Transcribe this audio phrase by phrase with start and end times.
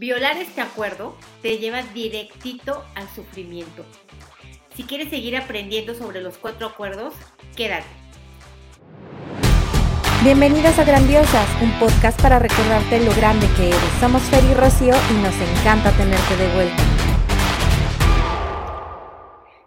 [0.00, 3.84] Violar este acuerdo te lleva directito al sufrimiento.
[4.76, 7.14] Si quieres seguir aprendiendo sobre los cuatro acuerdos,
[7.56, 7.88] quédate.
[10.22, 13.90] Bienvenidas a Grandiosas, un podcast para recordarte lo grande que eres.
[13.98, 16.82] Somos Fer y Rocío y nos encanta tenerte de vuelta.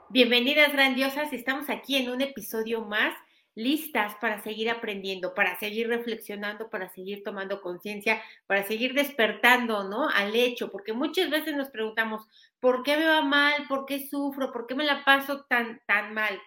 [0.08, 3.14] Bienvenidas grandiosas, estamos aquí en un episodio más
[3.56, 10.08] listas para seguir aprendiendo, para seguir reflexionando, para seguir tomando conciencia, para seguir despertando, ¿no?
[10.10, 12.28] Al hecho, porque muchas veces nos preguntamos,
[12.60, 13.54] ¿por qué me va mal?
[13.68, 14.52] ¿Por qué sufro?
[14.52, 16.40] ¿Por qué me la paso tan, tan mal?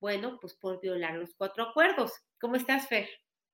[0.00, 2.12] Bueno, pues por violar los cuatro acuerdos.
[2.40, 3.08] ¿Cómo estás, Fer?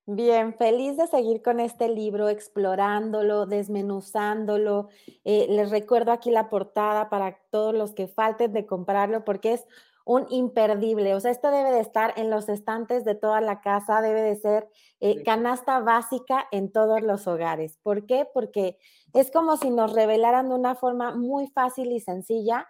[0.09, 4.89] Bien, feliz de seguir con este libro, explorándolo, desmenuzándolo.
[5.25, 9.67] Eh, les recuerdo aquí la portada para todos los que falten de comprarlo, porque es
[10.07, 11.15] un imperdible.
[11.15, 14.37] O sea, esto debe de estar en los estantes de toda la casa, debe de
[14.37, 14.69] ser
[15.01, 17.79] eh, canasta básica en todos los hogares.
[17.83, 18.27] ¿Por qué?
[18.33, 18.79] Porque
[19.13, 22.69] es como si nos revelaran de una forma muy fácil y sencilla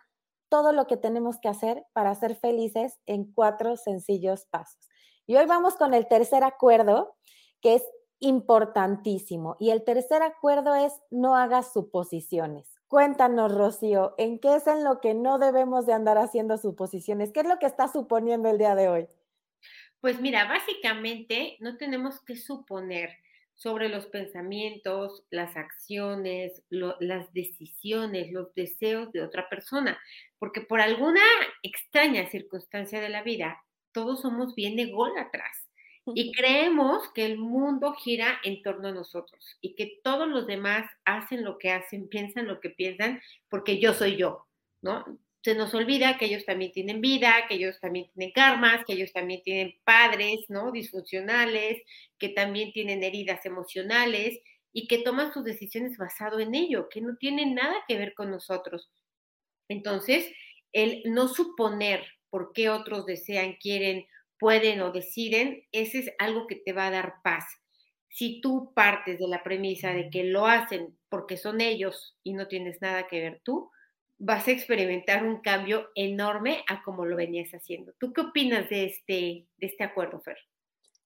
[0.49, 4.89] todo lo que tenemos que hacer para ser felices en cuatro sencillos pasos.
[5.27, 7.17] Y hoy vamos con el tercer acuerdo,
[7.61, 7.85] que es
[8.19, 9.57] importantísimo.
[9.59, 12.76] Y el tercer acuerdo es no hagas suposiciones.
[12.89, 17.33] Cuéntanos, Rocío, ¿en qué es en lo que no debemos de andar haciendo suposiciones?
[17.33, 19.09] ¿Qué es lo que está suponiendo el día de hoy?
[20.01, 23.11] Pues mira, básicamente no tenemos que suponer
[23.55, 29.99] sobre los pensamientos, las acciones, las decisiones, los deseos de otra persona,
[30.39, 31.23] porque por alguna
[31.63, 35.66] extraña circunstancia de la vida, todos somos bien ególatras
[36.15, 40.91] y creemos que el mundo gira en torno a nosotros y que todos los demás
[41.05, 44.47] hacen lo que hacen, piensan lo que piensan, porque yo soy yo,
[44.83, 45.05] ¿no?
[45.43, 49.13] Se nos olvida que ellos también tienen vida, que ellos también tienen karmas, que ellos
[49.13, 50.73] también tienen padres, ¿no?
[50.73, 51.83] Disfuncionales,
[52.19, 54.41] que también tienen heridas emocionales
[54.73, 58.31] y que toman sus decisiones basado en ello, que no tienen nada que ver con
[58.31, 58.91] nosotros.
[59.69, 60.31] Entonces,
[60.73, 64.07] el no suponer por qué otros desean, quieren
[64.39, 67.45] pueden o deciden, ese es algo que te va a dar paz.
[68.09, 72.49] Si tú partes de la premisa de que lo hacen porque son ellos y no
[72.49, 73.71] tienes nada que ver tú,
[74.19, 77.93] vas a experimentar un cambio enorme a como lo venías haciendo.
[77.99, 80.39] ¿Tú qué opinas de este, de este acuerdo, Fer?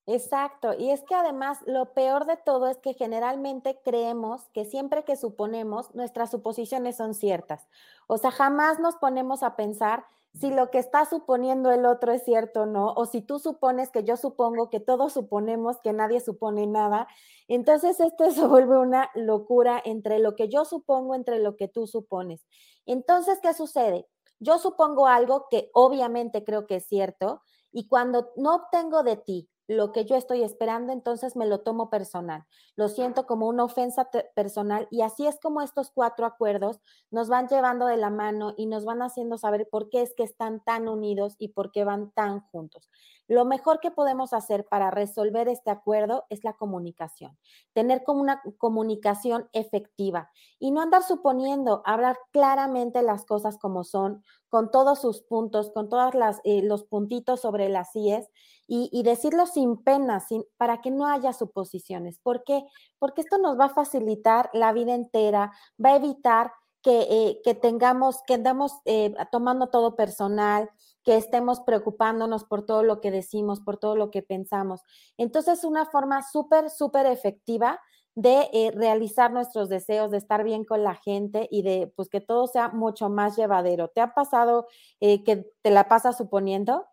[0.07, 5.03] Exacto, y es que además lo peor de todo es que generalmente creemos que siempre
[5.03, 7.67] que suponemos, nuestras suposiciones son ciertas.
[8.07, 12.23] O sea, jamás nos ponemos a pensar si lo que está suponiendo el otro es
[12.23, 16.21] cierto o no, o si tú supones que yo supongo que todos suponemos que nadie
[16.21, 17.07] supone nada,
[17.47, 21.87] entonces esto se vuelve una locura entre lo que yo supongo, entre lo que tú
[21.87, 22.45] supones.
[22.85, 24.07] Entonces, ¿qué sucede?
[24.39, 29.49] Yo supongo algo que obviamente creo que es cierto y cuando no obtengo de ti
[29.71, 32.45] lo que yo estoy esperando, entonces me lo tomo personal.
[32.75, 37.47] Lo siento como una ofensa personal y así es como estos cuatro acuerdos nos van
[37.47, 40.89] llevando de la mano y nos van haciendo saber por qué es que están tan
[40.89, 42.89] unidos y por qué van tan juntos.
[43.31, 47.37] Lo mejor que podemos hacer para resolver este acuerdo es la comunicación,
[47.71, 54.21] tener como una comunicación efectiva y no andar suponiendo, hablar claramente las cosas como son,
[54.49, 58.27] con todos sus puntos, con todos eh, los puntitos sobre las IES
[58.67, 60.21] y, decirlo sin pena,
[60.57, 62.19] para que no haya suposiciones.
[62.19, 62.65] ¿Por qué?
[62.99, 68.21] Porque esto nos va a facilitar la vida entera, va a evitar que, eh, tengamos,
[68.27, 70.69] que andamos eh, tomando todo personal,
[71.03, 74.81] que estemos preocupándonos por todo lo que decimos, por todo lo que pensamos.
[75.17, 77.79] Entonces, es una forma súper, súper efectiva
[78.15, 82.19] de eh, realizar nuestros deseos, de estar bien con la gente y de pues que
[82.19, 83.87] todo sea mucho más llevadero.
[83.87, 84.67] ¿Te ha pasado
[84.99, 86.85] eh, que te la pasas suponiendo?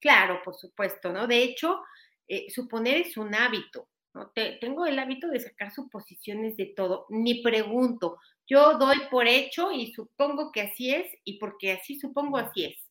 [0.00, 1.26] Claro, por supuesto, ¿no?
[1.26, 1.80] De hecho,
[2.28, 4.32] eh, suponer es un hábito, ¿no?
[4.60, 9.92] tengo el hábito de sacar suposiciones de todo, ni pregunto, yo doy por hecho y
[9.92, 12.85] supongo que así es y porque así supongo así es,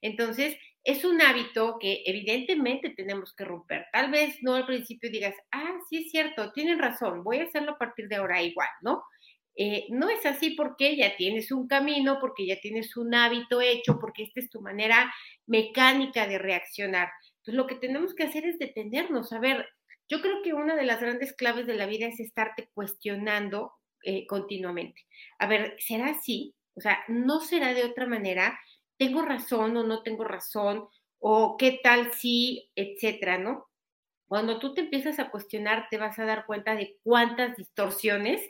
[0.00, 3.86] Entonces, es un hábito que evidentemente tenemos que romper.
[3.92, 7.72] Tal vez no al principio digas, ah, sí es cierto, tienen razón, voy a hacerlo
[7.72, 9.02] a partir de ahora igual, ¿no?
[9.54, 13.98] Eh, no es así porque ya tienes un camino, porque ya tienes un hábito hecho,
[14.00, 15.12] porque esta es tu manera
[15.46, 17.08] mecánica de reaccionar.
[17.38, 19.32] Entonces, lo que tenemos que hacer es detenernos.
[19.32, 19.68] A ver,
[20.08, 23.72] yo creo que una de las grandes claves de la vida es estarte cuestionando
[24.04, 25.02] eh, continuamente.
[25.38, 26.54] A ver, ¿será así?
[26.74, 28.58] O sea, ¿no será de otra manera?
[28.98, 33.68] Tengo razón o no tengo razón, o qué tal si, etcétera, ¿no?
[34.26, 38.40] Cuando tú te empiezas a cuestionar, te vas a dar cuenta de cuántas distorsiones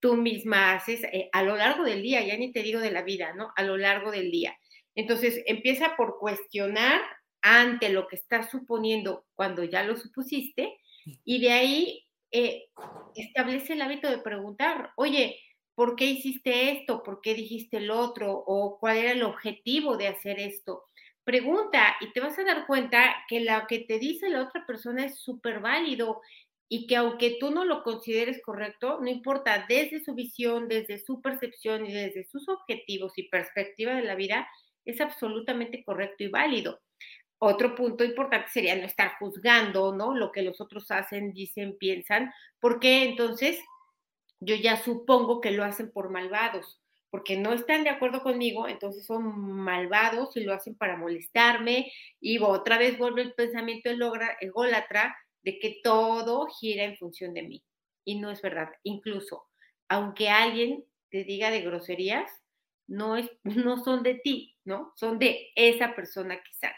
[0.00, 3.02] tú misma haces eh, a lo largo del día, ya ni te digo de la
[3.02, 3.52] vida, ¿no?
[3.56, 4.56] A lo largo del día.
[4.94, 7.02] Entonces, empieza por cuestionar
[7.42, 10.78] ante lo que estás suponiendo cuando ya lo supusiste
[11.24, 12.64] y de ahí eh,
[13.14, 15.38] establece el hábito de preguntar, oye,
[15.76, 17.04] ¿por qué hiciste esto?
[17.04, 18.32] ¿Por qué dijiste el otro?
[18.32, 20.86] ¿O cuál era el objetivo de hacer esto?
[21.22, 25.04] Pregunta y te vas a dar cuenta que lo que te dice la otra persona
[25.04, 26.22] es súper válido
[26.68, 31.20] y que aunque tú no lo consideres correcto, no importa, desde su visión, desde su
[31.20, 34.48] percepción y desde sus objetivos y perspectiva de la vida,
[34.84, 36.80] es absolutamente correcto y válido.
[37.38, 40.14] Otro punto importante sería no estar juzgando, ¿no?
[40.16, 43.60] Lo que los otros hacen, dicen, piensan, porque entonces
[44.40, 46.80] yo ya supongo que lo hacen por malvados,
[47.10, 51.90] porque no están de acuerdo conmigo, entonces son malvados y lo hacen para molestarme
[52.20, 53.90] y otra vez vuelve el pensamiento
[54.40, 57.64] ególatra de que todo gira en función de mí.
[58.04, 58.68] Y no es verdad.
[58.82, 59.46] Incluso,
[59.88, 62.30] aunque alguien te diga de groserías,
[62.88, 64.92] no, es, no son de ti, ¿no?
[64.96, 66.76] Son de esa persona que sale.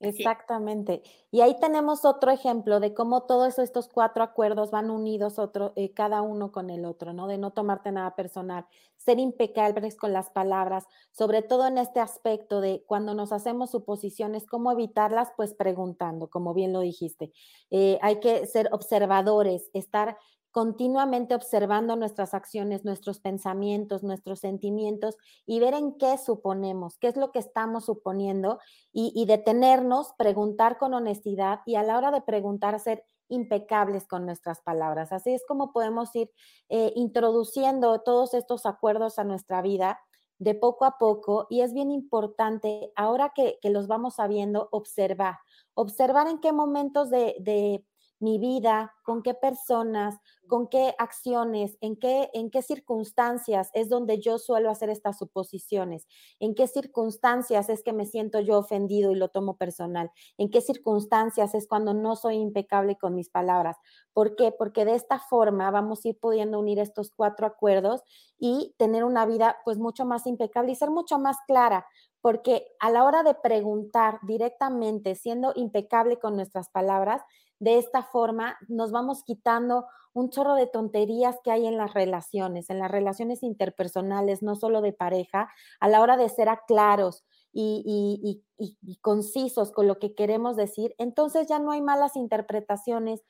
[0.00, 1.02] Exactamente.
[1.30, 5.94] Y ahí tenemos otro ejemplo de cómo todos estos cuatro acuerdos van unidos otro, eh,
[5.94, 7.26] cada uno con el otro, ¿no?
[7.26, 12.60] De no tomarte nada personal, ser impecables con las palabras, sobre todo en este aspecto
[12.60, 17.32] de cuando nos hacemos suposiciones, cómo evitarlas, pues preguntando, como bien lo dijiste.
[17.70, 20.18] Eh, hay que ser observadores, estar
[20.54, 25.16] continuamente observando nuestras acciones, nuestros pensamientos, nuestros sentimientos
[25.46, 28.60] y ver en qué suponemos, qué es lo que estamos suponiendo
[28.92, 34.60] y, detenernos, preguntar con honestidad y a la hora de preguntar ser impecables con nuestras
[34.60, 35.10] palabras.
[35.10, 36.30] Así es como podemos ir
[36.68, 39.98] eh, introduciendo todos estos acuerdos a nuestra vida
[40.38, 45.38] de poco a poco y es bien importante ahora que, los vamos sabiendo observar,
[45.74, 47.82] observar en qué momentos de
[48.24, 50.18] mi vida, con qué personas,
[50.48, 56.06] con qué acciones, en qué, en qué circunstancias es donde yo suelo hacer estas suposiciones,
[56.40, 60.62] en qué circunstancias es que me siento yo ofendido y lo tomo personal, en qué
[60.62, 63.76] circunstancias es cuando no soy impecable con mis palabras.
[64.14, 64.52] ¿Por qué?
[64.52, 68.00] Porque de esta forma vamos a ir pudiendo unir estos cuatro acuerdos
[68.38, 71.86] y tener una vida pues mucho más impecable y ser mucho más clara,
[72.20, 77.20] porque a la hora de preguntar directamente, siendo impecable con nuestras palabras,
[77.58, 82.70] de esta forma nos vamos quitando un chorro de tonterías que hay en las relaciones,
[82.70, 85.48] en las relaciones interpersonales, no solo de pareja,
[85.80, 91.48] a la hora de ser claros y, y concisos con lo que queremos decir, entonces
[91.48, 93.22] ya no hay malas interpretaciones,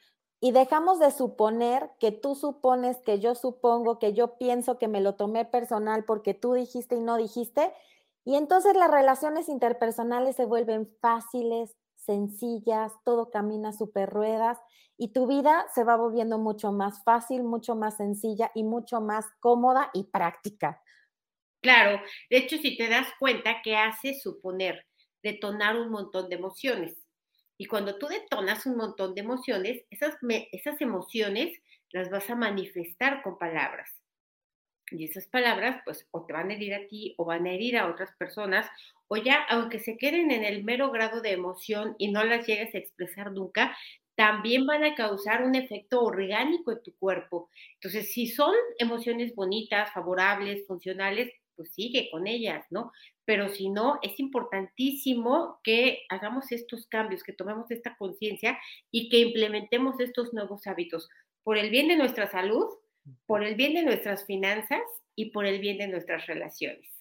[0.44, 5.00] y dejamos de suponer que tú supones, que yo supongo, que yo pienso que me
[5.00, 7.72] lo tomé personal porque tú dijiste y no dijiste.
[8.26, 11.74] Y entonces las relaciones interpersonales se vuelven fáciles,
[12.04, 14.58] sencillas, todo camina super ruedas
[14.96, 19.26] y tu vida se va volviendo mucho más fácil, mucho más sencilla y mucho más
[19.40, 20.82] cómoda y práctica.
[21.62, 24.86] Claro, de hecho, si te das cuenta que hace suponer
[25.22, 27.02] detonar un montón de emociones.
[27.56, 30.16] Y cuando tú detonas un montón de emociones, esas,
[30.52, 31.58] esas emociones
[31.90, 34.03] las vas a manifestar con palabras.
[34.90, 37.76] Y esas palabras, pues, o te van a herir a ti o van a herir
[37.78, 38.68] a otras personas,
[39.08, 42.74] o ya, aunque se queden en el mero grado de emoción y no las llegues
[42.74, 43.76] a expresar nunca,
[44.16, 47.50] también van a causar un efecto orgánico en tu cuerpo.
[47.74, 52.92] Entonces, si son emociones bonitas, favorables, funcionales, pues sigue con ellas, ¿no?
[53.24, 58.58] Pero si no, es importantísimo que hagamos estos cambios, que tomemos esta conciencia
[58.90, 61.08] y que implementemos estos nuevos hábitos
[61.42, 62.66] por el bien de nuestra salud,
[63.26, 64.80] por el bien de nuestras finanzas
[65.14, 66.94] y por el bien de nuestras relaciones.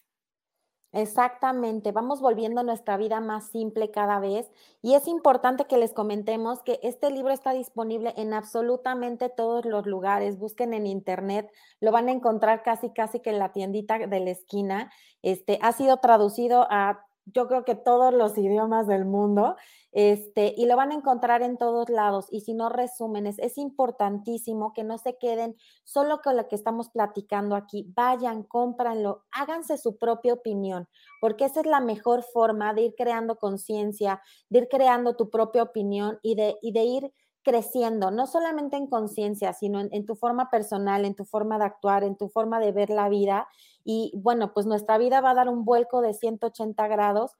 [0.96, 4.52] Exactamente, vamos volviendo nuestra vida más simple cada vez
[4.84, 9.88] y es importante que les comentemos que este libro está disponible en absolutamente todos los
[9.88, 10.38] lugares.
[10.38, 11.50] Busquen en internet,
[11.80, 14.92] lo van a encontrar casi casi que en la tiendita de la esquina.
[15.24, 19.56] Este ha sido traducido a yo creo que todos los idiomas del mundo,
[19.94, 22.28] este, y lo van a encontrar en todos lados.
[22.32, 26.90] Y si no, resúmenes, es importantísimo que no se queden solo con lo que estamos
[26.90, 27.92] platicando aquí.
[27.96, 30.88] Vayan, cómpranlo, háganse su propia opinión,
[31.22, 35.64] porque esa es la mejor forma de ir creando conciencia, de ir creando tu propia
[35.64, 40.50] opinión y de, y de ir creciendo, no solamente en conciencia, sino en, tu forma
[40.50, 43.48] personal, en tu forma de actuar, en tu forma de ver la vida.
[43.84, 47.32] Y bueno, pues nuestra vida va a dar un vuelco de 180 grados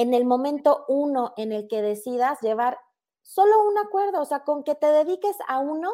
[0.00, 2.78] en el momento uno en el que decidas llevar
[3.20, 5.90] solo un acuerdo, o sea, con que te dediques a uno,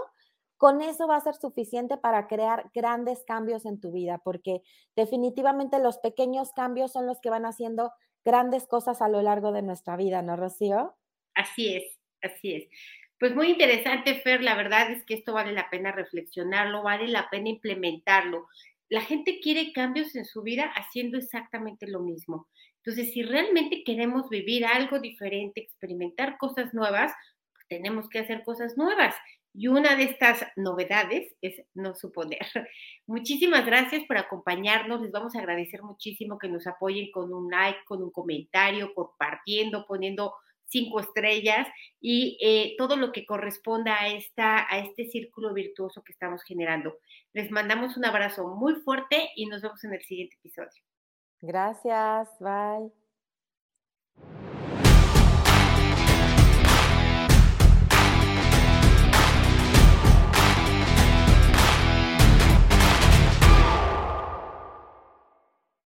[0.56, 4.62] con eso va a ser suficiente para crear grandes cambios en tu vida, porque
[4.94, 7.92] definitivamente los pequeños cambios son los que van haciendo
[8.25, 10.94] grandes cosas a lo largo de nuestra vida, ¿no, Rocío?
[11.34, 12.68] Así es, así es.
[13.18, 17.28] Pues muy interesante, Fer, la verdad es que esto vale la pena reflexionarlo, vale la
[17.28, 18.46] pena implementarlo.
[18.88, 22.46] La gente quiere cambios en su vida haciendo exactamente lo mismo.
[22.87, 27.12] Entonces, si realmente queremos vivir algo diferente, experimentar cosas nuevas,
[27.69, 29.12] tenemos que hacer cosas nuevas.
[29.52, 32.47] Y una de estas novedades es no suponer.
[33.09, 35.00] Muchísimas gracias por acompañarnos.
[35.00, 39.85] Les vamos a agradecer muchísimo que nos apoyen con un like, con un comentario, compartiendo,
[39.87, 40.35] poniendo
[40.66, 41.66] cinco estrellas
[42.00, 46.99] y eh, todo lo que corresponda a, esta, a este círculo virtuoso que estamos generando.
[47.33, 50.83] Les mandamos un abrazo muy fuerte y nos vemos en el siguiente episodio.
[51.40, 52.93] Gracias, bye.